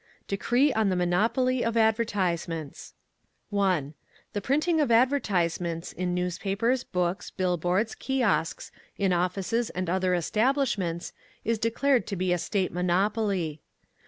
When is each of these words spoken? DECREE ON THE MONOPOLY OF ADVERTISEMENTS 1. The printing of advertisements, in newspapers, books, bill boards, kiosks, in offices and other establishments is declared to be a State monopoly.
DECREE 0.27 0.73
ON 0.73 0.89
THE 0.89 0.95
MONOPOLY 0.95 1.63
OF 1.63 1.77
ADVERTISEMENTS 1.77 2.95
1. 3.51 3.93
The 4.33 4.41
printing 4.41 4.81
of 4.81 4.89
advertisements, 4.91 5.93
in 5.93 6.15
newspapers, 6.15 6.83
books, 6.83 7.29
bill 7.29 7.55
boards, 7.55 7.93
kiosks, 7.93 8.71
in 8.97 9.13
offices 9.13 9.69
and 9.69 9.91
other 9.91 10.15
establishments 10.15 11.13
is 11.45 11.59
declared 11.59 12.07
to 12.07 12.15
be 12.15 12.33
a 12.33 12.39
State 12.39 12.71
monopoly. 12.73 13.61